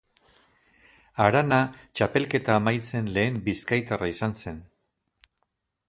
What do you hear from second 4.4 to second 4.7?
zen.